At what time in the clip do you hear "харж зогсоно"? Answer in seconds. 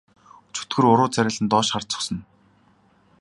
1.75-2.21